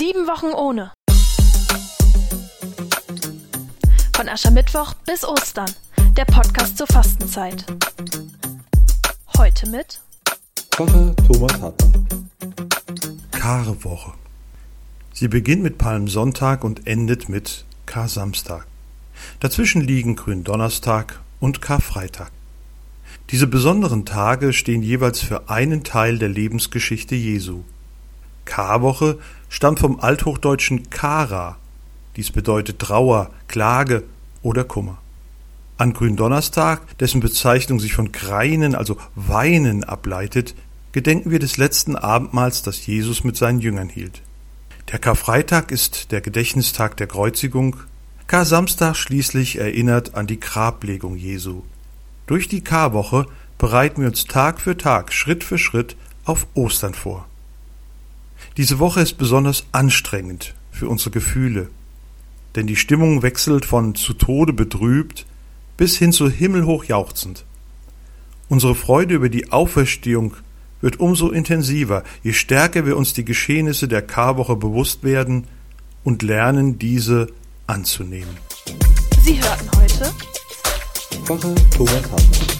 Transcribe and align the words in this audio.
Sieben 0.00 0.26
Wochen 0.26 0.54
ohne. 0.54 0.92
Von 4.16 4.30
Aschermittwoch 4.30 4.94
bis 5.04 5.26
Ostern. 5.26 5.70
Der 6.16 6.24
Podcast 6.24 6.78
zur 6.78 6.86
Fastenzeit. 6.86 7.66
Heute 9.36 9.68
mit 9.68 10.00
Pfarrer 10.70 11.14
Thomas 11.16 11.52
Hartmann. 11.60 12.30
Karwoche. 13.30 14.12
Sie 15.12 15.28
beginnt 15.28 15.62
mit 15.62 15.76
Palmsonntag 15.76 16.64
und 16.64 16.86
endet 16.86 17.28
mit 17.28 17.66
Kar-Samstag. 17.84 18.66
Dazwischen 19.40 19.82
liegen 19.82 20.16
Gründonnerstag 20.16 21.20
und 21.40 21.60
Karfreitag. 21.60 22.32
Diese 23.28 23.46
besonderen 23.46 24.06
Tage 24.06 24.54
stehen 24.54 24.82
jeweils 24.82 25.20
für 25.20 25.50
einen 25.50 25.84
Teil 25.84 26.18
der 26.18 26.30
Lebensgeschichte 26.30 27.16
Jesu. 27.16 27.64
Karwoche 28.50 29.18
stammt 29.48 29.78
vom 29.78 30.00
althochdeutschen 30.00 30.90
Kara. 30.90 31.56
Dies 32.16 32.32
bedeutet 32.32 32.80
Trauer, 32.80 33.30
Klage 33.46 34.02
oder 34.42 34.64
Kummer. 34.64 34.98
An 35.78 35.92
Gründonnerstag, 35.92 36.98
dessen 36.98 37.20
Bezeichnung 37.20 37.78
sich 37.78 37.94
von 37.94 38.12
Kreinen, 38.12 38.74
also 38.74 38.98
Weinen 39.14 39.84
ableitet, 39.84 40.54
gedenken 40.92 41.30
wir 41.30 41.38
des 41.38 41.56
letzten 41.56 41.94
Abendmahls, 41.94 42.62
das 42.62 42.84
Jesus 42.84 43.22
mit 43.22 43.36
seinen 43.36 43.60
Jüngern 43.60 43.88
hielt. 43.88 44.20
Der 44.90 44.98
Karfreitag 44.98 45.70
ist 45.70 46.10
der 46.10 46.20
Gedächtnistag 46.20 46.96
der 46.96 47.06
Kreuzigung, 47.06 47.76
Kar-Samstag 48.26 48.96
schließlich 48.96 49.58
erinnert 49.58 50.14
an 50.14 50.26
die 50.26 50.40
Grablegung 50.40 51.16
Jesu. 51.16 51.62
Durch 52.26 52.48
die 52.48 52.62
Karwoche 52.62 53.26
bereiten 53.58 54.02
wir 54.02 54.08
uns 54.08 54.24
Tag 54.24 54.60
für 54.60 54.76
Tag, 54.76 55.12
Schritt 55.12 55.44
für 55.44 55.58
Schritt 55.58 55.96
auf 56.24 56.46
Ostern 56.54 56.94
vor. 56.94 57.29
Diese 58.60 58.78
Woche 58.78 59.00
ist 59.00 59.14
besonders 59.16 59.64
anstrengend 59.72 60.54
für 60.70 60.86
unsere 60.86 61.12
Gefühle, 61.12 61.70
denn 62.56 62.66
die 62.66 62.76
Stimmung 62.76 63.22
wechselt 63.22 63.64
von 63.64 63.94
zu 63.94 64.12
Tode 64.12 64.52
betrübt 64.52 65.24
bis 65.78 65.96
hin 65.96 66.12
zu 66.12 66.28
himmelhoch 66.28 66.84
jauchzend. 66.84 67.46
Unsere 68.50 68.74
Freude 68.74 69.14
über 69.14 69.30
die 69.30 69.50
Auferstehung 69.50 70.34
wird 70.82 71.00
umso 71.00 71.30
intensiver, 71.30 72.04
je 72.22 72.34
stärker 72.34 72.84
wir 72.84 72.98
uns 72.98 73.14
die 73.14 73.24
Geschehnisse 73.24 73.88
der 73.88 74.02
Karwoche 74.02 74.56
bewusst 74.56 75.04
werden 75.04 75.46
und 76.04 76.20
lernen, 76.20 76.78
diese 76.78 77.28
anzunehmen. 77.66 78.36
Sie 79.22 79.42
hörten 79.42 79.70
heute 79.74 80.12
Pfarrer 81.24 81.54
Thomas 81.70 81.94
Hartmann. 81.94 82.59